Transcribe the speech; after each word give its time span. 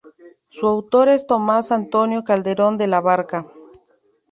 Su 0.49 0.65
autor 0.65 1.09
es 1.09 1.27
Tomás 1.27 1.71
Antonio 1.71 2.23
Calderón 2.23 2.75
de 2.79 2.87
la 2.87 3.01
Barca. 3.01 3.45